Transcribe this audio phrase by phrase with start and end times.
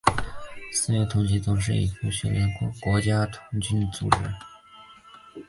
[0.73, 4.17] 缅甸童军总会为缅甸的国家童军组织。